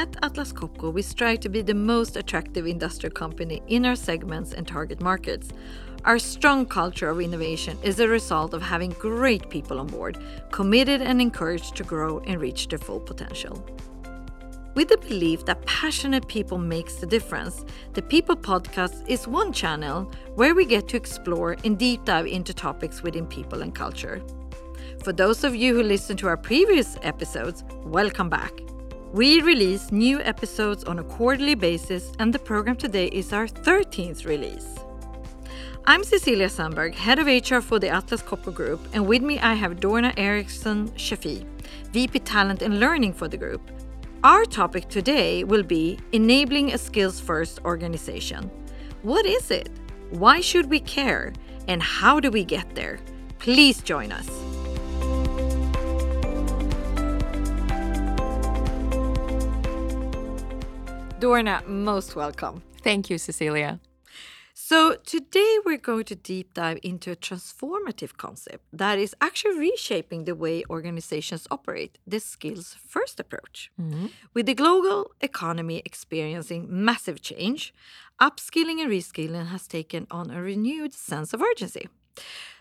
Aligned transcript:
At 0.00 0.16
Atlas 0.22 0.50
Copco, 0.50 0.90
we 0.90 1.02
strive 1.02 1.40
to 1.40 1.50
be 1.50 1.60
the 1.60 1.74
most 1.74 2.16
attractive 2.16 2.66
industrial 2.66 3.12
company 3.12 3.60
in 3.66 3.84
our 3.84 3.94
segments 3.94 4.54
and 4.54 4.66
target 4.66 5.02
markets. 5.02 5.50
Our 6.06 6.18
strong 6.18 6.64
culture 6.64 7.10
of 7.10 7.20
innovation 7.20 7.76
is 7.82 8.00
a 8.00 8.08
result 8.08 8.54
of 8.54 8.62
having 8.62 8.92
great 8.92 9.50
people 9.50 9.78
on 9.78 9.88
board, 9.88 10.16
committed 10.52 11.02
and 11.02 11.20
encouraged 11.20 11.76
to 11.76 11.84
grow 11.84 12.20
and 12.20 12.40
reach 12.40 12.68
their 12.68 12.78
full 12.78 12.98
potential. 12.98 13.62
With 14.74 14.88
the 14.88 14.96
belief 14.96 15.44
that 15.44 15.66
passionate 15.66 16.26
people 16.28 16.56
makes 16.56 16.94
the 16.94 17.06
difference, 17.06 17.66
the 17.92 18.00
People 18.00 18.36
Podcast 18.36 19.06
is 19.06 19.28
one 19.28 19.52
channel 19.52 20.10
where 20.34 20.54
we 20.54 20.64
get 20.64 20.88
to 20.88 20.96
explore 20.96 21.58
and 21.62 21.78
deep 21.78 22.06
dive 22.06 22.26
into 22.26 22.54
topics 22.54 23.02
within 23.02 23.26
people 23.26 23.60
and 23.60 23.74
culture. 23.74 24.22
For 25.04 25.12
those 25.12 25.44
of 25.44 25.54
you 25.54 25.74
who 25.74 25.82
listened 25.82 26.20
to 26.20 26.28
our 26.28 26.38
previous 26.38 26.96
episodes, 27.02 27.64
welcome 27.84 28.30
back. 28.30 28.62
We 29.12 29.40
release 29.40 29.90
new 29.90 30.20
episodes 30.20 30.84
on 30.84 31.00
a 31.00 31.02
quarterly 31.02 31.56
basis, 31.56 32.12
and 32.20 32.32
the 32.32 32.38
program 32.38 32.76
today 32.76 33.06
is 33.08 33.32
our 33.32 33.48
13th 33.48 34.24
release. 34.24 34.76
I'm 35.84 36.04
Cecilia 36.04 36.48
Sandberg, 36.48 36.94
head 36.94 37.18
of 37.18 37.26
HR 37.26 37.58
for 37.58 37.80
the 37.80 37.88
Atlas 37.88 38.22
Copco 38.22 38.54
Group, 38.54 38.78
and 38.92 39.04
with 39.04 39.22
me 39.22 39.40
I 39.40 39.54
have 39.54 39.80
Dorna 39.80 40.14
Eriksson 40.16 40.90
Shafi, 40.90 41.44
VP 41.90 42.20
Talent 42.20 42.62
and 42.62 42.78
Learning 42.78 43.12
for 43.12 43.26
the 43.26 43.36
group. 43.36 43.68
Our 44.22 44.44
topic 44.44 44.88
today 44.88 45.42
will 45.42 45.64
be 45.64 45.98
enabling 46.12 46.72
a 46.72 46.78
skills 46.78 47.18
first 47.18 47.58
organization. 47.64 48.48
What 49.02 49.26
is 49.26 49.50
it? 49.50 49.70
Why 50.10 50.40
should 50.40 50.70
we 50.70 50.78
care? 50.78 51.32
And 51.66 51.82
how 51.82 52.20
do 52.20 52.30
we 52.30 52.44
get 52.44 52.76
there? 52.76 53.00
Please 53.40 53.82
join 53.82 54.12
us. 54.12 54.59
Dorna, 61.20 61.66
most 61.66 62.16
welcome. 62.16 62.62
Thank 62.82 63.10
you, 63.10 63.18
Cecilia. 63.18 63.78
So, 64.54 64.96
today 65.04 65.58
we're 65.66 65.76
going 65.76 66.04
to 66.04 66.14
deep 66.14 66.54
dive 66.54 66.78
into 66.82 67.10
a 67.10 67.16
transformative 67.16 68.16
concept 68.16 68.64
that 68.72 68.98
is 68.98 69.14
actually 69.20 69.58
reshaping 69.58 70.24
the 70.24 70.34
way 70.34 70.64
organizations 70.70 71.46
operate 71.50 71.98
the 72.06 72.20
skills 72.20 72.74
first 72.88 73.20
approach. 73.20 73.70
Mm-hmm. 73.78 74.06
With 74.32 74.46
the 74.46 74.54
global 74.54 75.10
economy 75.20 75.82
experiencing 75.84 76.66
massive 76.70 77.20
change, 77.20 77.74
upskilling 78.18 78.80
and 78.80 78.90
reskilling 78.90 79.48
has 79.48 79.66
taken 79.66 80.06
on 80.10 80.30
a 80.30 80.40
renewed 80.40 80.94
sense 80.94 81.34
of 81.34 81.42
urgency. 81.42 81.90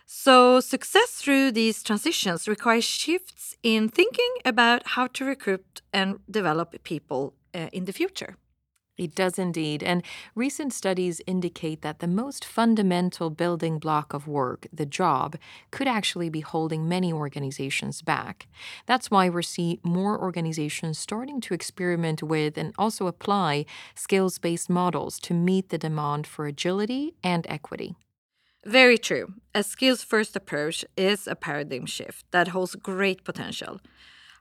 So, 0.06 0.60
success 0.60 1.12
through 1.12 1.54
these 1.54 1.82
transitions 1.82 2.46
requires 2.46 2.84
shifts 2.84 3.56
in 3.64 3.88
thinking 3.88 4.34
about 4.44 4.86
how 4.96 5.08
to 5.08 5.24
recruit 5.24 5.82
and 5.94 6.20
develop 6.30 6.84
people 6.84 7.36
uh, 7.56 7.70
in 7.72 7.86
the 7.86 7.94
future. 7.94 8.36
It 9.00 9.16
does 9.16 9.40
indeed. 9.40 9.82
And 9.82 10.04
recent 10.36 10.74
studies 10.74 11.22
indicate 11.26 11.82
that 11.84 12.00
the 12.00 12.08
most 12.08 12.44
fundamental 12.44 13.30
building 13.30 13.80
block 13.80 14.14
of 14.14 14.28
work, 14.28 14.68
the 14.74 14.86
job, 14.86 15.38
could 15.72 15.88
actually 15.88 16.30
be 16.30 16.42
holding 16.42 16.88
many 16.88 17.14
organizations 17.14 18.02
back. 18.02 18.48
That's 18.88 19.10
why 19.10 19.30
we're 19.30 19.42
seeing 19.42 19.80
more 19.84 20.20
organizations 20.20 21.00
starting 21.00 21.40
to 21.42 21.54
experiment 21.54 22.22
with 22.22 22.58
and 22.58 22.74
also 22.78 23.08
apply 23.08 23.66
skills 23.96 24.38
based 24.38 24.70
models 24.70 25.18
to 25.22 25.34
meet 25.34 25.70
the 25.70 25.78
demand 25.78 26.28
for 26.28 26.46
agility 26.46 27.16
and 27.24 27.48
equity. 27.50 27.96
Very 28.66 28.98
true. 28.98 29.34
A 29.56 29.64
skills 29.64 30.04
first 30.04 30.36
approach 30.36 30.84
is 30.98 31.26
a 31.26 31.36
paradigm 31.36 31.86
shift 31.86 32.26
that 32.32 32.50
holds 32.50 32.76
great 32.76 33.24
potential. 33.24 33.80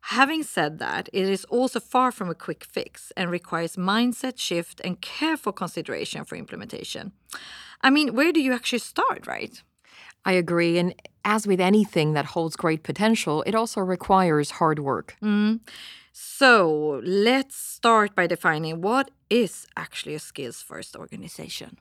Having 0.02 0.44
said 0.44 0.78
that, 0.78 1.08
it 1.12 1.28
is 1.28 1.44
also 1.46 1.80
far 1.80 2.12
from 2.12 2.30
a 2.30 2.34
quick 2.34 2.64
fix 2.64 3.12
and 3.16 3.30
requires 3.30 3.76
mindset 3.76 4.38
shift 4.38 4.80
and 4.84 5.00
careful 5.00 5.52
consideration 5.52 6.24
for 6.24 6.36
implementation. 6.36 7.12
I 7.82 7.90
mean, 7.90 8.14
where 8.14 8.32
do 8.32 8.40
you 8.40 8.52
actually 8.52 8.80
start, 8.80 9.26
right? 9.26 9.62
I 10.24 10.32
agree. 10.32 10.78
And 10.78 10.94
as 11.24 11.46
with 11.46 11.60
anything 11.60 12.14
that 12.14 12.26
holds 12.26 12.56
great 12.56 12.82
potential, 12.82 13.42
it 13.46 13.54
also 13.54 13.80
requires 13.80 14.52
hard 14.52 14.78
work. 14.78 15.16
Mm. 15.22 15.60
So 16.12 17.00
let's 17.04 17.56
start 17.56 18.14
by 18.14 18.26
defining 18.26 18.80
what 18.80 19.10
is 19.30 19.66
actually 19.76 20.14
a 20.14 20.18
skills 20.18 20.62
first 20.62 20.96
organization. 20.96 21.78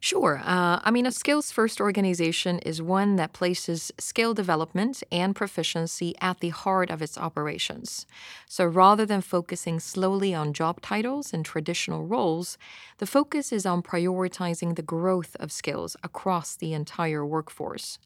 Sure. 0.00 0.40
Uh, 0.44 0.80
I 0.82 0.90
mean, 0.90 1.06
a 1.06 1.12
skills 1.12 1.50
first 1.50 1.80
organization 1.80 2.58
is 2.60 2.80
one 2.80 3.16
that 3.16 3.32
places 3.32 3.90
skill 3.98 4.32
development 4.34 5.02
and 5.10 5.34
proficiency 5.34 6.14
at 6.20 6.40
the 6.40 6.50
heart 6.50 6.90
of 6.90 7.02
its 7.02 7.18
operations. 7.18 8.06
So 8.48 8.64
rather 8.64 9.04
than 9.04 9.20
focusing 9.20 9.80
slowly 9.80 10.34
on 10.34 10.52
job 10.52 10.80
titles 10.80 11.32
and 11.32 11.44
traditional 11.44 12.04
roles, 12.06 12.58
the 12.98 13.06
focus 13.06 13.52
is 13.52 13.66
on 13.66 13.82
prioritizing 13.82 14.76
the 14.76 14.82
growth 14.82 15.36
of 15.40 15.50
skills 15.52 15.96
across 16.02 16.54
the 16.56 16.72
entire 16.72 17.24
workforce. 17.26 17.98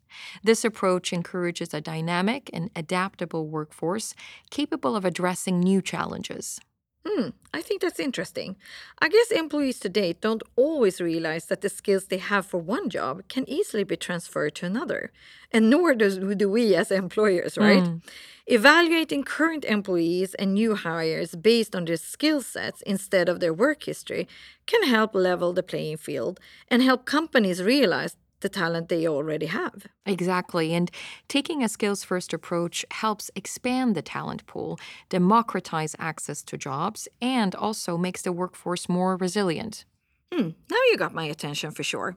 This 0.43 0.65
approach 0.65 1.12
encourages 1.12 1.75
a 1.75 1.81
dynamic 1.81 2.51
and 2.53 2.71
adaptable 2.77 3.47
workforce 3.49 4.15
capable 4.51 4.97
of 4.97 5.05
addressing 5.05 5.61
new 5.61 5.83
challenges. 5.83 6.61
Hmm, 7.05 7.31
I 7.53 7.63
think 7.63 7.83
that's 7.83 7.99
interesting. 7.99 8.57
I 9.01 9.09
guess 9.09 9.31
employees 9.33 9.81
today 9.81 10.15
don't 10.21 10.43
always 10.55 11.01
realize 11.01 11.47
that 11.47 11.61
the 11.61 11.69
skills 11.69 12.07
they 12.07 12.19
have 12.19 12.47
for 12.47 12.59
one 12.59 12.91
job 12.91 13.23
can 13.29 13.49
easily 13.49 13.83
be 13.83 13.97
transferred 13.97 14.55
to 14.57 14.67
another. 14.67 15.11
And 15.51 15.69
nor 15.69 15.95
does, 15.95 16.19
do 16.19 16.49
we 16.49 16.75
as 16.77 16.91
employers, 16.93 17.59
right? 17.59 17.83
Mm. 17.83 18.03
Evaluating 18.47 19.25
current 19.25 19.65
employees 19.65 20.35
and 20.35 20.55
new 20.55 20.75
hires 20.75 21.35
based 21.35 21.75
on 21.75 21.85
their 21.85 21.97
skill 21.97 22.41
sets 22.41 22.83
instead 22.83 23.29
of 23.29 23.41
their 23.41 23.55
work 23.55 23.84
history 23.84 24.29
can 24.67 24.84
help 24.84 25.15
level 25.15 25.53
the 25.53 25.63
playing 25.63 25.97
field 25.97 26.39
and 26.69 26.83
help 26.83 27.05
companies 27.05 27.63
realize 27.63 28.17
the 28.42 28.48
talent 28.48 28.88
they 28.88 29.08
already 29.08 29.47
have. 29.47 29.86
Exactly. 30.04 30.75
And 30.75 30.91
taking 31.28 31.62
a 31.62 31.69
skills 31.69 32.04
first 32.04 32.32
approach 32.32 32.84
helps 32.91 33.30
expand 33.34 33.94
the 33.94 34.03
talent 34.03 34.47
pool, 34.47 34.78
democratize 35.08 35.97
access 35.98 36.42
to 36.44 36.56
jobs, 36.58 37.08
and 37.20 37.54
also 37.54 37.97
makes 37.97 38.22
the 38.22 38.32
workforce 38.32 38.88
more 38.88 39.16
resilient. 39.16 39.84
Hmm, 40.32 40.50
now 40.70 40.78
you 40.91 40.97
got 40.97 41.14
my 41.14 41.25
attention 41.25 41.70
for 41.72 41.82
sure. 41.82 42.16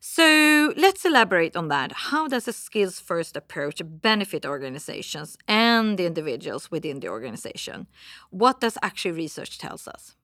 So 0.00 0.72
let's 0.76 1.04
elaborate 1.04 1.56
on 1.56 1.68
that. 1.68 1.92
How 1.92 2.26
does 2.28 2.48
a 2.48 2.52
skills 2.52 3.00
first 3.00 3.36
approach 3.36 3.82
benefit 3.84 4.46
organizations 4.46 5.36
and 5.46 5.98
the 5.98 6.06
individuals 6.06 6.70
within 6.70 7.00
the 7.00 7.08
organization? 7.08 7.86
What 8.30 8.60
does 8.60 8.78
actually 8.82 9.12
research 9.12 9.58
tells 9.58 9.86
us? 9.86 10.16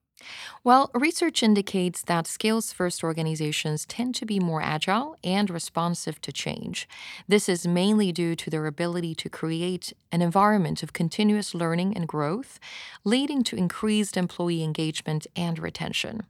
Well, 0.62 0.90
research 0.94 1.42
indicates 1.42 2.02
that 2.02 2.26
skills 2.26 2.72
first 2.72 3.04
organizations 3.04 3.84
tend 3.84 4.14
to 4.16 4.26
be 4.26 4.40
more 4.40 4.62
agile 4.62 5.16
and 5.22 5.50
responsive 5.50 6.20
to 6.22 6.32
change. 6.32 6.88
This 7.28 7.48
is 7.48 7.66
mainly 7.66 8.12
due 8.12 8.34
to 8.36 8.50
their 8.50 8.66
ability 8.66 9.14
to 9.16 9.28
create 9.28 9.92
an 10.10 10.22
environment 10.22 10.82
of 10.82 10.92
continuous 10.92 11.54
learning 11.54 11.94
and 11.96 12.08
growth, 12.08 12.58
leading 13.04 13.42
to 13.44 13.56
increased 13.56 14.16
employee 14.16 14.62
engagement 14.62 15.26
and 15.36 15.58
retention. 15.58 16.22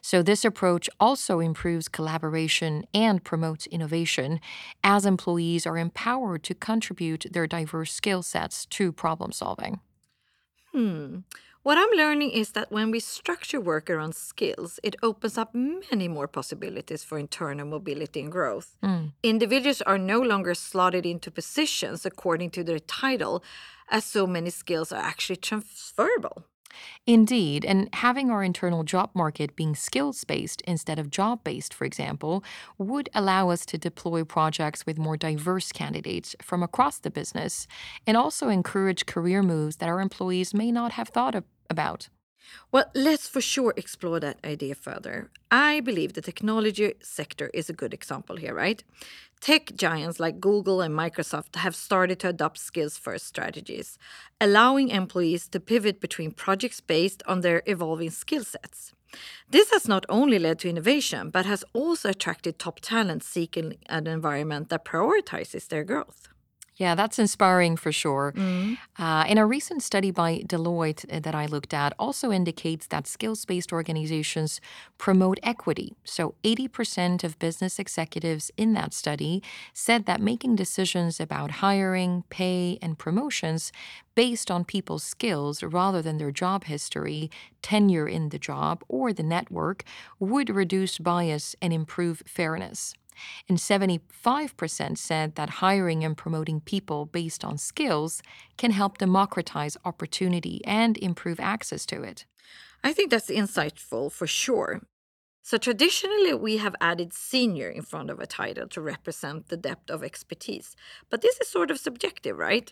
So, 0.00 0.22
this 0.22 0.44
approach 0.44 0.88
also 0.98 1.40
improves 1.40 1.88
collaboration 1.88 2.84
and 2.94 3.22
promotes 3.22 3.66
innovation 3.66 4.40
as 4.82 5.04
employees 5.04 5.66
are 5.66 5.76
empowered 5.76 6.42
to 6.44 6.54
contribute 6.54 7.26
their 7.30 7.46
diverse 7.46 7.92
skill 7.92 8.22
sets 8.22 8.64
to 8.66 8.92
problem 8.92 9.32
solving. 9.32 9.80
Hmm. 10.72 11.18
What 11.68 11.76
I'm 11.76 11.98
learning 11.98 12.30
is 12.30 12.52
that 12.52 12.72
when 12.72 12.90
we 12.90 12.98
structure 12.98 13.60
work 13.60 13.90
around 13.90 14.14
skills, 14.14 14.80
it 14.82 14.96
opens 15.02 15.36
up 15.36 15.54
many 15.54 16.08
more 16.08 16.26
possibilities 16.26 17.04
for 17.04 17.18
internal 17.18 17.66
mobility 17.66 18.20
and 18.20 18.32
growth. 18.32 18.74
Mm. 18.82 19.12
Individuals 19.22 19.82
are 19.82 19.98
no 19.98 20.18
longer 20.18 20.54
slotted 20.54 21.04
into 21.04 21.30
positions 21.30 22.06
according 22.06 22.52
to 22.52 22.64
their 22.64 22.78
title, 22.78 23.44
as 23.90 24.06
so 24.06 24.26
many 24.26 24.48
skills 24.48 24.92
are 24.92 25.02
actually 25.02 25.36
transferable. 25.36 26.46
Indeed, 27.06 27.64
and 27.64 27.88
having 27.94 28.30
our 28.30 28.44
internal 28.44 28.84
job 28.84 29.10
market 29.14 29.56
being 29.56 29.74
skills 29.74 30.24
based 30.24 30.60
instead 30.62 30.98
of 30.98 31.10
job 31.10 31.42
based, 31.44 31.72
for 31.72 31.84
example, 31.84 32.44
would 32.76 33.08
allow 33.14 33.50
us 33.50 33.64
to 33.66 33.78
deploy 33.78 34.24
projects 34.24 34.84
with 34.86 34.98
more 34.98 35.16
diverse 35.16 35.72
candidates 35.72 36.36
from 36.42 36.62
across 36.62 36.98
the 36.98 37.10
business 37.10 37.66
and 38.06 38.16
also 38.16 38.48
encourage 38.48 39.06
career 39.06 39.42
moves 39.42 39.76
that 39.76 39.88
our 39.88 40.00
employees 40.00 40.54
may 40.54 40.70
not 40.70 40.92
have 40.92 41.08
thought 41.08 41.34
of, 41.34 41.44
about. 41.70 42.08
Well, 42.72 42.90
let's 42.94 43.28
for 43.28 43.40
sure 43.40 43.74
explore 43.76 44.20
that 44.20 44.38
idea 44.44 44.74
further. 44.74 45.30
I 45.50 45.80
believe 45.80 46.12
the 46.12 46.22
technology 46.22 46.94
sector 47.02 47.50
is 47.54 47.68
a 47.68 47.74
good 47.74 47.94
example 47.94 48.36
here, 48.36 48.54
right? 48.54 48.82
Tech 49.40 49.74
giants 49.76 50.18
like 50.18 50.40
Google 50.40 50.80
and 50.80 50.94
Microsoft 50.94 51.56
have 51.56 51.74
started 51.74 52.18
to 52.20 52.28
adopt 52.28 52.58
skills 52.58 52.98
first 52.98 53.26
strategies, 53.26 53.98
allowing 54.40 54.88
employees 54.88 55.48
to 55.48 55.60
pivot 55.60 56.00
between 56.00 56.32
projects 56.32 56.80
based 56.80 57.22
on 57.26 57.40
their 57.40 57.62
evolving 57.66 58.10
skill 58.10 58.44
sets. 58.44 58.92
This 59.48 59.70
has 59.70 59.88
not 59.88 60.04
only 60.08 60.38
led 60.38 60.58
to 60.60 60.68
innovation, 60.68 61.30
but 61.30 61.46
has 61.46 61.64
also 61.72 62.10
attracted 62.10 62.58
top 62.58 62.80
talent 62.80 63.22
seeking 63.22 63.76
an 63.86 64.06
environment 64.06 64.68
that 64.68 64.84
prioritizes 64.84 65.68
their 65.68 65.84
growth. 65.84 66.28
Yeah, 66.78 66.94
that's 66.94 67.18
inspiring 67.18 67.76
for 67.76 67.90
sure. 67.90 68.32
Mm. 68.36 68.78
Uh, 68.96 69.24
and 69.26 69.38
a 69.40 69.44
recent 69.44 69.82
study 69.82 70.12
by 70.12 70.44
Deloitte 70.46 71.04
uh, 71.12 71.18
that 71.18 71.34
I 71.34 71.46
looked 71.46 71.74
at 71.74 71.92
also 71.98 72.30
indicates 72.30 72.86
that 72.86 73.08
skills 73.08 73.44
based 73.44 73.72
organizations 73.72 74.60
promote 74.96 75.40
equity. 75.42 75.96
So, 76.04 76.36
80% 76.44 77.24
of 77.24 77.38
business 77.40 77.80
executives 77.80 78.52
in 78.56 78.74
that 78.74 78.94
study 78.94 79.42
said 79.74 80.06
that 80.06 80.20
making 80.20 80.54
decisions 80.54 81.18
about 81.18 81.50
hiring, 81.66 82.22
pay, 82.30 82.78
and 82.80 82.96
promotions 82.96 83.72
based 84.14 84.48
on 84.48 84.64
people's 84.64 85.02
skills 85.02 85.64
rather 85.64 86.00
than 86.00 86.18
their 86.18 86.30
job 86.30 86.64
history, 86.64 87.28
tenure 87.60 88.06
in 88.06 88.28
the 88.28 88.38
job, 88.38 88.84
or 88.86 89.12
the 89.12 89.24
network 89.24 89.82
would 90.20 90.48
reduce 90.48 90.98
bias 90.98 91.56
and 91.60 91.72
improve 91.72 92.22
fairness. 92.24 92.94
And 93.48 93.58
75% 93.58 94.98
said 94.98 95.34
that 95.34 95.50
hiring 95.50 96.04
and 96.04 96.16
promoting 96.16 96.60
people 96.60 97.06
based 97.06 97.44
on 97.44 97.58
skills 97.58 98.22
can 98.56 98.70
help 98.70 98.98
democratize 98.98 99.76
opportunity 99.84 100.60
and 100.64 100.96
improve 100.98 101.40
access 101.40 101.86
to 101.86 102.02
it. 102.02 102.24
I 102.82 102.92
think 102.92 103.10
that's 103.10 103.30
insightful 103.30 104.12
for 104.12 104.26
sure. 104.26 104.82
So, 105.42 105.56
traditionally, 105.56 106.34
we 106.34 106.58
have 106.58 106.76
added 106.80 107.14
senior 107.14 107.70
in 107.70 107.82
front 107.82 108.10
of 108.10 108.20
a 108.20 108.26
title 108.26 108.68
to 108.68 108.82
represent 108.82 109.48
the 109.48 109.56
depth 109.56 109.90
of 109.90 110.04
expertise. 110.04 110.76
But 111.08 111.22
this 111.22 111.40
is 111.40 111.48
sort 111.48 111.70
of 111.70 111.78
subjective, 111.78 112.36
right? 112.36 112.70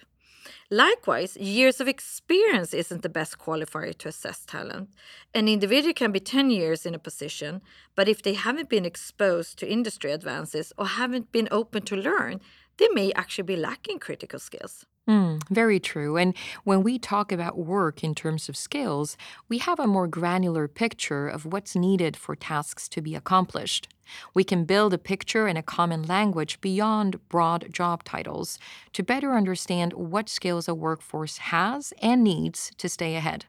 Likewise, 0.71 1.37
years 1.37 1.81
of 1.81 1.89
experience 1.89 2.75
isn't 2.75 3.03
the 3.03 3.09
best 3.09 3.39
qualifier 3.39 3.97
to 3.99 4.09
assess 4.09 4.45
talent. 4.45 4.89
An 5.35 5.49
individual 5.49 5.95
can 5.95 6.13
be 6.13 6.21
10 6.21 6.51
years 6.51 6.87
in 6.87 6.95
a 6.95 6.99
position, 6.99 7.63
but 7.95 8.09
if 8.09 8.23
they 8.23 8.35
haven't 8.35 8.69
been 8.69 8.85
exposed 8.85 9.59
to 9.59 9.71
industry 9.71 10.13
advances 10.13 10.73
or 10.77 10.87
haven't 10.87 11.33
been 11.33 11.49
open 11.51 11.83
to 11.83 11.97
learn, 11.97 12.41
they 12.79 12.89
may 12.89 13.13
actually 13.15 13.45
be 13.45 13.57
lacking 13.57 13.99
critical 13.99 14.39
skills. 14.39 14.87
Mm, 15.09 15.41
very 15.51 15.79
true. 15.79 16.17
And 16.17 16.35
when 16.65 16.83
we 16.83 16.99
talk 16.99 17.31
about 17.31 17.57
work 17.57 18.03
in 18.03 18.15
terms 18.15 18.49
of 18.49 18.57
skills, 18.57 19.17
we 19.49 19.59
have 19.59 19.79
a 19.79 19.87
more 19.87 20.09
granular 20.09 20.67
picture 20.67 21.29
of 21.29 21.47
what's 21.47 21.77
needed 21.77 22.17
for 22.17 22.35
tasks 22.35 22.89
to 22.89 23.01
be 23.01 23.15
accomplished. 23.15 23.89
We 24.35 24.43
can 24.43 24.65
build 24.65 24.93
a 24.93 24.99
picture 24.99 25.47
and 25.47 25.57
a 25.57 25.63
common 25.63 26.03
language 26.03 26.61
beyond 26.61 27.29
broad 27.29 27.73
job 27.73 28.03
titles 28.03 28.59
to 28.95 29.05
better 29.05 29.35
understand 29.35 29.93
what 29.93 30.29
skills 30.29 30.67
a 30.67 30.75
workforce 30.75 31.39
has 31.39 31.93
and 32.03 32.25
needs 32.25 32.73
to 32.79 32.89
stay 32.89 33.15
ahead. 33.15 33.47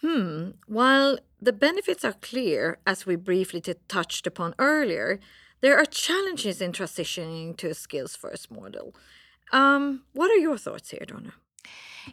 Hmm. 0.00 0.50
While 0.66 1.18
the 1.40 1.52
benefits 1.52 2.04
are 2.04 2.12
clear, 2.12 2.78
as 2.86 3.04
we 3.04 3.16
briefly 3.16 3.60
touched 3.88 4.28
upon 4.28 4.54
earlier, 4.58 5.18
there 5.60 5.78
are 5.78 5.84
challenges 5.84 6.60
in 6.60 6.72
transitioning 6.72 7.56
to 7.56 7.68
a 7.70 7.74
skills 7.74 8.16
first 8.16 8.50
model. 8.50 8.94
Um, 9.52 10.02
what 10.12 10.30
are 10.30 10.36
your 10.36 10.58
thoughts 10.58 10.90
here, 10.90 11.04
Dorna? 11.06 11.32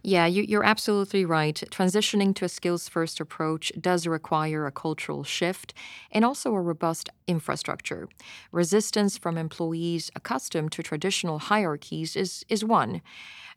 Yeah, 0.03 0.25
you, 0.25 0.59
are 0.59 0.63
absolutely 0.63 1.25
right. 1.25 1.55
Transitioning 1.71 2.35
to 2.35 2.45
a 2.45 2.49
skills 2.49 2.87
first 2.87 3.19
approach 3.19 3.71
does 3.79 4.07
require 4.07 4.65
a 4.65 4.71
cultural 4.71 5.23
shift 5.23 5.73
and 6.11 6.23
also 6.23 6.53
a 6.53 6.61
robust 6.61 7.09
infrastructure. 7.27 8.07
Resistance 8.51 9.17
from 9.17 9.37
employees 9.37 10.11
accustomed 10.15 10.71
to 10.73 10.83
traditional 10.83 11.39
hierarchies 11.39 12.15
is, 12.15 12.45
is 12.49 12.63
one. 12.63 13.01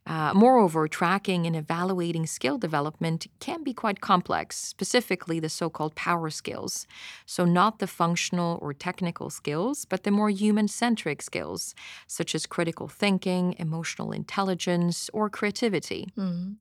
Uh, 0.07 0.33
moreover, 0.35 0.89
tracking 0.89 1.47
and 1.47 1.55
evaluating 1.55 2.25
skill 2.27 2.57
development 2.57 3.27
can 3.41 3.63
be 3.63 3.75
quite 3.75 4.01
complex, 4.01 4.57
specifically 4.57 5.39
the 5.39 5.51
so 5.51 5.69
called 5.69 5.95
power 5.95 6.31
skills. 6.31 6.87
So, 7.27 7.45
not 7.45 7.79
the 7.79 7.87
functional 7.87 8.59
or 8.63 8.73
technical 8.73 9.29
skills, 9.29 9.85
but 9.85 10.05
the 10.05 10.11
more 10.11 10.31
human 10.31 10.67
centric 10.67 11.21
skills, 11.21 11.75
such 12.07 12.35
as 12.35 12.47
critical 12.47 12.89
thinking, 12.89 13.55
emotional 13.59 14.13
intelligence, 14.13 15.11
or 15.13 15.29
creativity. 15.29 16.09
Mm-hmm. 16.29 16.53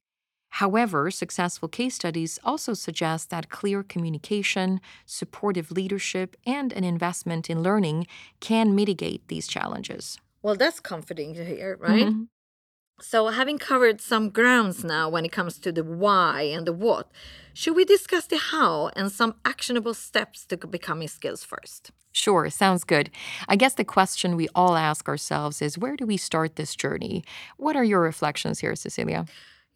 However, 0.49 1.11
successful 1.11 1.67
case 1.67 1.95
studies 1.95 2.39
also 2.43 2.73
suggest 2.73 3.29
that 3.29 3.49
clear 3.49 3.83
communication, 3.83 4.81
supportive 5.05 5.71
leadership, 5.71 6.35
and 6.45 6.73
an 6.73 6.83
investment 6.83 7.49
in 7.49 7.61
learning 7.61 8.07
can 8.39 8.73
mitigate 8.73 9.27
these 9.27 9.47
challenges. 9.47 10.17
Well, 10.41 10.55
that's 10.55 10.79
comforting 10.79 11.35
to 11.35 11.45
hear, 11.45 11.77
right? 11.79 12.07
Mm-hmm. 12.07 12.23
So, 12.99 13.27
having 13.27 13.59
covered 13.59 14.01
some 14.01 14.31
grounds 14.31 14.83
now 14.83 15.07
when 15.07 15.23
it 15.23 15.31
comes 15.31 15.59
to 15.59 15.71
the 15.71 15.83
why 15.83 16.41
and 16.41 16.65
the 16.65 16.73
what, 16.73 17.11
should 17.53 17.75
we 17.75 17.85
discuss 17.85 18.25
the 18.25 18.37
how 18.37 18.89
and 18.95 19.11
some 19.11 19.35
actionable 19.45 19.93
steps 19.93 20.45
to 20.47 20.57
becoming 20.57 21.07
skills 21.07 21.43
first? 21.43 21.91
Sure, 22.11 22.49
sounds 22.49 22.83
good. 22.83 23.11
I 23.47 23.55
guess 23.55 23.75
the 23.75 23.83
question 23.83 24.35
we 24.35 24.47
all 24.55 24.75
ask 24.75 25.07
ourselves 25.07 25.61
is 25.61 25.77
where 25.77 25.95
do 25.95 26.07
we 26.07 26.17
start 26.17 26.55
this 26.55 26.75
journey? 26.75 27.23
What 27.57 27.75
are 27.75 27.83
your 27.83 28.01
reflections 28.01 28.59
here, 28.59 28.75
Cecilia? 28.75 29.27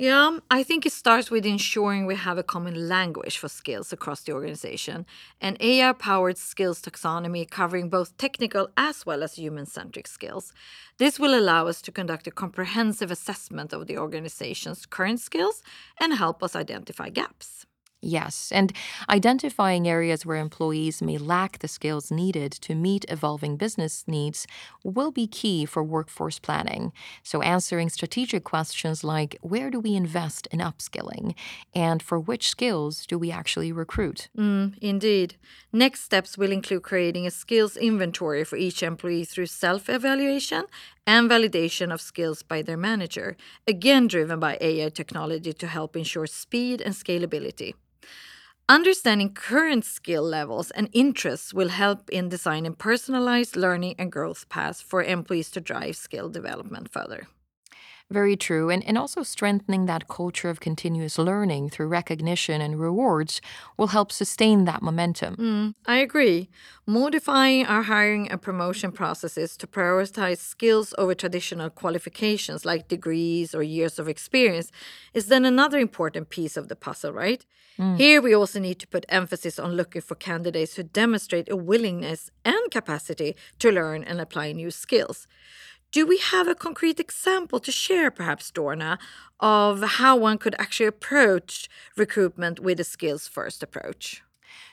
Yeah, 0.02 0.40
I 0.50 0.64
think 0.64 0.88
it 0.88 0.94
starts 0.94 1.30
with 1.30 1.46
ensuring 1.46 2.08
we 2.08 2.16
have 2.16 2.40
a 2.40 2.44
common 2.44 2.90
language 2.90 3.38
for 3.38 3.48
skills 3.48 3.94
across 3.94 4.22
the 4.22 4.32
organization, 4.32 5.06
an 5.40 5.58
AI 5.60 5.94
powered 5.94 6.40
skills 6.40 6.82
taxonomy 6.82 7.48
covering 7.48 7.88
both 7.88 8.18
technical 8.18 8.68
as 8.76 9.06
well 9.06 9.22
as 9.22 9.36
human 9.36 9.68
centric 9.68 10.08
skills. 10.08 10.54
This 10.98 11.20
will 11.20 11.38
allow 11.38 11.68
us 11.68 11.84
to 11.84 11.92
conduct 11.92 12.26
a 12.26 12.32
comprehensive 12.32 13.12
assessment 13.12 13.74
of 13.74 13.86
the 13.86 14.00
organization's 14.00 14.88
current 14.88 15.20
skills 15.20 15.62
and 16.00 16.16
help 16.16 16.42
us 16.42 16.56
identify 16.56 17.10
gaps. 17.10 17.68
Yes, 18.04 18.52
and 18.52 18.74
identifying 19.10 19.88
areas 19.88 20.26
where 20.26 20.38
employees 20.38 21.04
may 21.04 21.20
lack 21.20 21.60
the 21.60 21.68
skills 21.68 22.10
needed 22.10 22.52
to 22.54 22.74
meet 22.74 23.06
evolving 23.10 23.58
business 23.58 24.04
needs 24.08 24.48
will 24.84 25.12
be 25.12 25.28
key 25.28 25.66
for 25.66 25.84
workforce 25.84 26.40
planning. 26.40 26.94
So, 27.22 27.44
answering 27.44 27.90
strategic 27.90 28.44
questions 28.44 29.04
like 29.04 29.38
where 29.42 29.70
do 29.70 29.80
we 29.80 29.96
invest 29.96 30.48
in 30.48 30.60
upskilling 30.60 31.36
and 31.76 32.02
for 32.02 32.20
which 32.20 32.50
skills 32.50 33.06
do 33.06 33.20
we 33.20 33.30
actually 33.30 33.72
recruit? 33.72 34.30
Mm, 34.36 34.80
indeed. 34.82 35.36
Next 35.72 36.02
steps 36.02 36.40
will 36.40 36.52
include 36.52 36.82
creating 36.82 37.28
a 37.28 37.32
skills 37.32 37.78
inventory 37.78 38.44
for 38.44 38.56
each 38.56 38.82
employee 38.82 39.26
through 39.26 39.46
self 39.46 39.90
evaluation 39.90 40.64
and 41.06 41.30
validation 41.30 41.94
of 41.94 42.02
skills 42.02 42.42
by 42.42 42.64
their 42.64 42.78
manager, 42.78 43.38
again 43.68 44.08
driven 44.08 44.40
by 44.40 44.58
AI 44.60 44.90
technology 44.90 45.54
to 45.54 45.68
help 45.68 45.96
ensure 45.96 46.26
speed 46.26 46.82
and 46.82 46.96
scalability. 46.96 47.76
Understanding 48.70 49.34
current 49.34 49.84
skill 49.84 50.24
levels 50.24 50.72
and 50.72 50.90
interests 50.94 51.54
will 51.54 51.70
help 51.70 52.10
in 52.10 52.30
designing 52.30 52.74
personalized 52.74 53.56
learning 53.58 53.96
and 54.00 54.12
growth 54.12 54.48
paths 54.48 54.82
for 54.82 55.04
employees 55.04 55.52
to 55.52 55.60
drive 55.60 55.96
skill 55.96 56.30
development 56.30 56.90
further. 56.90 57.28
Very 58.12 58.36
true. 58.36 58.70
And, 58.70 58.84
and 58.84 58.98
also 58.98 59.24
strengthening 59.24 59.86
that 59.86 60.10
culture 60.10 60.50
of 60.50 60.60
continuous 60.60 61.18
learning 61.18 61.70
through 61.70 61.88
recognition 61.88 62.60
and 62.60 62.78
rewards 62.78 63.40
will 63.78 63.88
help 63.88 64.12
sustain 64.12 64.66
that 64.66 64.82
momentum. 64.82 65.36
Mm, 65.38 65.76
I 65.86 65.98
agree. 65.98 66.50
Modifying 66.86 67.66
our 67.66 67.84
hiring 67.84 68.30
and 68.30 68.42
promotion 68.42 68.92
processes 68.92 69.56
to 69.58 69.66
prioritize 69.66 70.40
skills 70.40 70.94
over 70.98 71.16
traditional 71.16 71.70
qualifications 71.70 72.66
like 72.66 72.90
degrees 72.90 73.56
or 73.56 73.64
years 73.64 73.98
of 73.98 74.10
experience 74.10 74.72
is 75.14 75.28
then 75.28 75.46
another 75.46 75.80
important 75.80 76.30
piece 76.30 76.58
of 76.58 76.68
the 76.68 76.76
puzzle, 76.76 77.14
right? 77.14 77.46
Mm. 77.80 77.98
Here, 77.98 78.22
we 78.22 78.34
also 78.34 78.60
need 78.60 78.80
to 78.80 78.88
put 78.88 79.06
emphasis 79.08 79.58
on 79.58 79.78
looking 79.78 80.02
for 80.02 80.16
candidates 80.16 80.76
who 80.76 80.84
demonstrate 80.84 81.50
a 81.50 81.56
willingness 81.56 82.30
and 82.44 82.70
capacity 82.70 83.38
to 83.60 83.72
learn 83.72 84.04
and 84.04 84.20
apply 84.20 84.52
new 84.52 84.70
skills. 84.70 85.28
Do 85.92 86.06
we 86.06 86.20
have 86.20 86.48
a 86.48 86.56
concrete 86.56 87.00
example 87.00 87.60
to 87.60 87.72
share, 87.72 88.12
perhaps, 88.12 88.50
Dorna, 88.52 88.98
of 89.40 89.82
how 89.84 90.16
one 90.16 90.38
could 90.38 90.56
actually 90.58 90.86
approach 90.86 91.70
recruitment 91.98 92.60
with 92.62 92.80
a 92.80 92.86
skills 92.86 93.28
first 93.28 93.62
approach? 93.62 94.24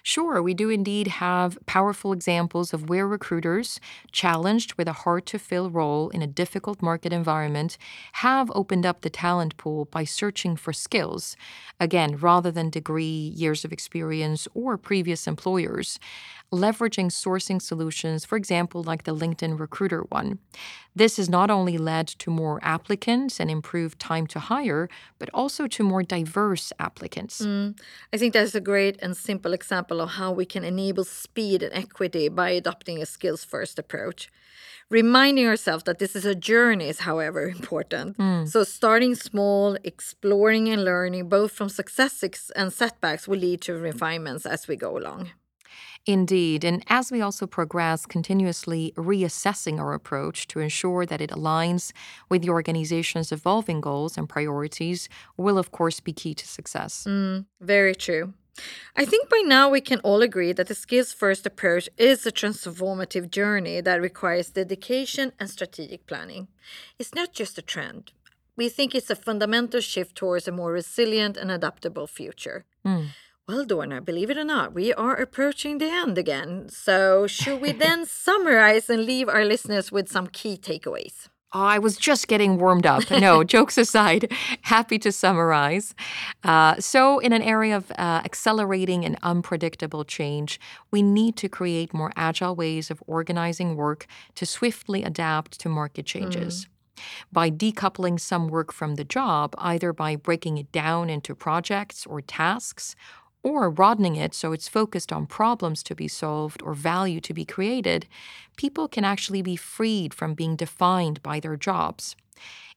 Sure, 0.02 0.40
we 0.42 0.54
do 0.54 0.70
indeed 0.70 1.08
have 1.08 1.58
powerful 1.66 2.12
examples 2.12 2.72
of 2.72 2.88
where 2.88 3.06
recruiters, 3.06 3.80
challenged 4.12 4.74
with 4.74 4.88
a 4.88 4.92
hard 5.04 5.26
to 5.26 5.38
fill 5.38 5.70
role 5.70 6.08
in 6.10 6.22
a 6.22 6.26
difficult 6.26 6.80
market 6.80 7.12
environment, 7.12 7.76
have 8.12 8.50
opened 8.54 8.86
up 8.86 9.00
the 9.00 9.10
talent 9.10 9.56
pool 9.56 9.84
by 9.86 10.04
searching 10.04 10.56
for 10.56 10.72
skills, 10.72 11.36
again, 11.80 12.16
rather 12.16 12.50
than 12.50 12.70
degree, 12.70 13.32
years 13.34 13.64
of 13.64 13.72
experience, 13.72 14.48
or 14.54 14.78
previous 14.78 15.26
employers 15.26 15.98
leveraging 16.52 17.06
sourcing 17.10 17.60
solutions, 17.60 18.24
for 18.24 18.36
example, 18.36 18.82
like 18.82 19.04
the 19.04 19.14
LinkedIn 19.14 19.58
Recruiter 19.58 20.02
one. 20.08 20.38
This 20.94 21.16
has 21.18 21.28
not 21.28 21.50
only 21.50 21.78
led 21.78 22.08
to 22.18 22.30
more 22.30 22.58
applicants 22.62 23.38
and 23.38 23.50
improved 23.50 24.00
time 24.00 24.26
to 24.28 24.38
hire, 24.38 24.88
but 25.18 25.28
also 25.32 25.66
to 25.66 25.82
more 25.84 26.02
diverse 26.02 26.72
applicants. 26.78 27.42
Mm, 27.42 27.78
I 28.12 28.16
think 28.16 28.32
that's 28.32 28.54
a 28.54 28.60
great 28.60 28.98
and 29.00 29.16
simple 29.16 29.52
example 29.52 30.00
of 30.00 30.10
how 30.10 30.32
we 30.32 30.44
can 30.44 30.64
enable 30.64 31.04
speed 31.04 31.62
and 31.62 31.74
equity 31.74 32.28
by 32.28 32.50
adopting 32.50 33.00
a 33.00 33.06
skills 33.06 33.44
first 33.44 33.78
approach. 33.78 34.30
Reminding 34.90 35.46
ourselves 35.46 35.84
that 35.84 35.98
this 35.98 36.16
is 36.16 36.24
a 36.24 36.34
journey 36.34 36.88
is, 36.88 37.00
however, 37.00 37.48
important. 37.58 38.16
Mm. 38.16 38.48
So, 38.48 38.64
starting 38.64 39.14
small, 39.14 39.76
exploring 39.84 40.68
and 40.70 40.82
learning 40.82 41.28
both 41.28 41.52
from 41.52 41.68
successes 41.68 42.50
and 42.56 42.72
setbacks 42.72 43.28
will 43.28 43.38
lead 43.38 43.60
to 43.62 43.74
refinements 43.74 44.46
as 44.46 44.66
we 44.66 44.76
go 44.76 44.96
along. 44.96 45.30
Indeed. 46.08 46.64
And 46.64 46.82
as 46.88 47.12
we 47.12 47.20
also 47.20 47.46
progress, 47.46 48.06
continuously 48.06 48.94
reassessing 48.96 49.78
our 49.78 49.92
approach 49.92 50.48
to 50.48 50.58
ensure 50.58 51.04
that 51.04 51.20
it 51.20 51.28
aligns 51.28 51.92
with 52.30 52.40
the 52.40 52.48
organization's 52.48 53.30
evolving 53.30 53.82
goals 53.82 54.16
and 54.16 54.26
priorities 54.26 55.10
will, 55.36 55.58
of 55.58 55.70
course, 55.70 56.00
be 56.00 56.14
key 56.14 56.32
to 56.32 56.48
success. 56.48 57.04
Mm, 57.06 57.44
very 57.60 57.94
true. 57.94 58.32
I 58.96 59.04
think 59.04 59.28
by 59.28 59.42
now 59.44 59.68
we 59.68 59.82
can 59.82 60.00
all 60.00 60.22
agree 60.22 60.54
that 60.54 60.68
the 60.68 60.74
skills 60.74 61.12
first 61.12 61.44
approach 61.44 61.90
is 61.98 62.24
a 62.24 62.32
transformative 62.32 63.30
journey 63.30 63.82
that 63.82 64.00
requires 64.00 64.48
dedication 64.48 65.32
and 65.38 65.50
strategic 65.50 66.06
planning. 66.06 66.48
It's 66.98 67.14
not 67.14 67.34
just 67.34 67.58
a 67.58 67.62
trend. 67.62 68.12
We 68.56 68.70
think 68.70 68.94
it's 68.94 69.10
a 69.10 69.14
fundamental 69.14 69.80
shift 69.82 70.16
towards 70.16 70.48
a 70.48 70.52
more 70.52 70.72
resilient 70.72 71.36
and 71.36 71.50
adaptable 71.50 72.06
future. 72.06 72.64
Mm. 72.84 73.08
Well, 73.48 73.64
Dorna, 73.64 74.04
believe 74.04 74.28
it 74.28 74.36
or 74.36 74.44
not, 74.44 74.74
we 74.74 74.92
are 74.92 75.14
approaching 75.14 75.78
the 75.78 75.86
end 75.86 76.18
again. 76.18 76.68
So, 76.68 77.26
should 77.26 77.62
we 77.62 77.72
then 77.72 78.04
summarize 78.24 78.90
and 78.90 79.06
leave 79.06 79.26
our 79.26 79.42
listeners 79.42 79.90
with 79.90 80.10
some 80.10 80.26
key 80.26 80.58
takeaways? 80.58 81.28
Oh, 81.54 81.62
I 81.62 81.78
was 81.78 81.96
just 81.96 82.28
getting 82.28 82.58
warmed 82.58 82.84
up. 82.84 83.10
No, 83.10 83.42
jokes 83.56 83.78
aside, 83.78 84.30
happy 84.60 84.98
to 84.98 85.10
summarize. 85.10 85.94
Uh, 86.44 86.74
so, 86.78 87.20
in 87.20 87.32
an 87.32 87.40
area 87.40 87.74
of 87.74 87.90
uh, 87.92 88.20
accelerating 88.22 89.06
and 89.06 89.16
unpredictable 89.22 90.04
change, 90.04 90.60
we 90.90 91.00
need 91.02 91.34
to 91.36 91.48
create 91.48 91.94
more 91.94 92.12
agile 92.16 92.54
ways 92.54 92.90
of 92.90 93.02
organizing 93.06 93.76
work 93.76 94.06
to 94.34 94.44
swiftly 94.44 95.02
adapt 95.02 95.58
to 95.60 95.70
market 95.70 96.04
changes. 96.04 96.66
Mm 96.66 96.68
by 97.30 97.48
decoupling 97.48 98.18
some 98.18 98.48
work 98.48 98.72
from 98.72 98.96
the 98.96 99.04
job, 99.04 99.54
either 99.58 99.92
by 99.92 100.16
breaking 100.16 100.58
it 100.58 100.72
down 100.72 101.08
into 101.08 101.32
projects 101.32 102.04
or 102.06 102.20
tasks, 102.20 102.96
or 103.42 103.70
broadening 103.70 104.16
it 104.16 104.34
so 104.34 104.52
it's 104.52 104.68
focused 104.68 105.12
on 105.12 105.26
problems 105.26 105.82
to 105.82 105.94
be 105.94 106.08
solved 106.08 106.62
or 106.62 106.74
value 106.74 107.20
to 107.20 107.34
be 107.34 107.44
created, 107.44 108.06
people 108.56 108.88
can 108.88 109.04
actually 109.04 109.42
be 109.42 109.56
freed 109.56 110.12
from 110.12 110.34
being 110.34 110.56
defined 110.56 111.22
by 111.22 111.40
their 111.40 111.56
jobs. 111.56 112.16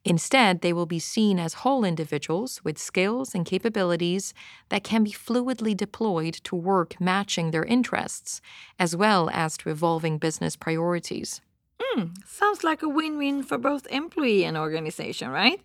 Instead, 0.03 0.61
they 0.61 0.73
will 0.73 0.87
be 0.87 0.99
seen 0.99 1.39
as 1.39 1.53
whole 1.55 1.83
individuals 1.83 2.63
with 2.63 2.77
skills 2.79 3.35
and 3.35 3.45
capabilities 3.45 4.33
that 4.69 4.83
can 4.83 5.03
be 5.03 5.11
fluidly 5.11 5.77
deployed 5.77 6.33
to 6.33 6.55
work 6.55 6.99
matching 6.99 7.51
their 7.51 7.65
interests, 7.65 8.41
as 8.79 8.95
well 8.95 9.29
as 9.31 9.57
to 9.57 9.69
evolving 9.69 10.17
business 10.17 10.55
priorities. 10.55 11.41
Mm, 11.79 12.15
sounds 12.25 12.63
like 12.63 12.81
a 12.81 12.89
win 12.89 13.17
win 13.17 13.43
for 13.43 13.59
both 13.59 13.85
employee 13.91 14.43
and 14.43 14.57
organization, 14.57 15.29
right? 15.29 15.61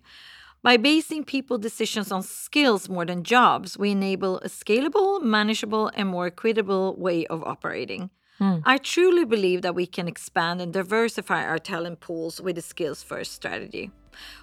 By 0.67 0.75
basing 0.75 1.23
people 1.23 1.57
decisions 1.57 2.11
on 2.11 2.23
skills 2.23 2.89
more 2.89 3.05
than 3.05 3.23
jobs, 3.23 3.77
we 3.77 3.91
enable 3.91 4.39
a 4.39 4.49
scalable, 4.49 5.21
manageable, 5.21 5.89
and 5.93 6.09
more 6.09 6.27
equitable 6.27 6.93
way 6.97 7.25
of 7.27 7.41
operating. 7.45 8.09
Mm. 8.41 8.63
I 8.65 8.77
truly 8.77 9.23
believe 9.23 9.61
that 9.61 9.75
we 9.75 9.85
can 9.85 10.09
expand 10.09 10.59
and 10.59 10.73
diversify 10.73 11.45
our 11.45 11.57
talent 11.57 12.01
pools 12.01 12.41
with 12.41 12.57
a 12.57 12.61
skills 12.61 13.01
first 13.01 13.31
strategy. 13.31 13.91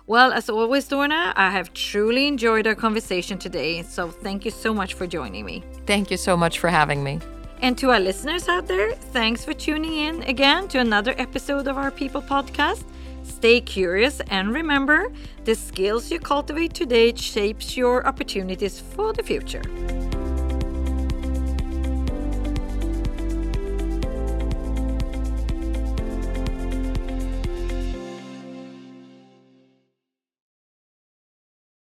Well, 0.07 0.33
as 0.33 0.49
always, 0.49 0.89
Dorna, 0.89 1.35
I 1.37 1.51
have 1.51 1.75
truly 1.75 2.27
enjoyed 2.27 2.67
our 2.67 2.75
conversation 2.75 3.37
today, 3.37 3.83
so 3.83 4.09
thank 4.09 4.47
you 4.47 4.51
so 4.51 4.73
much 4.73 4.95
for 4.95 5.07
joining 5.07 5.45
me. 5.45 5.63
Thank 5.85 6.11
you 6.11 6.17
so 6.17 6.39
much 6.39 6.59
for 6.59 6.71
having 6.71 7.05
me. 7.05 7.21
And 7.61 7.79
to 7.79 7.91
our 7.91 8.01
listeners 8.01 8.49
out 8.49 8.67
there, 8.67 8.93
thanks 8.93 9.45
for 9.45 9.55
tuning 9.55 9.95
in 9.95 10.23
again 10.25 10.69
to 10.69 10.79
another 10.79 11.15
episode 11.19 11.67
of 11.67 11.79
our 11.79 11.91
People 11.91 12.21
Podcast. 12.23 12.85
Stay 13.23 13.61
curious 13.61 14.21
and 14.29 14.53
remember 14.53 15.11
the 15.45 15.55
skills 15.55 16.11
you 16.11 16.19
cultivate 16.19 16.75
today 16.75 17.15
shapes 17.15 17.77
your 17.77 18.07
opportunities 18.07 18.81
for 18.81 19.13
the 19.13 19.23
future. 19.23 19.63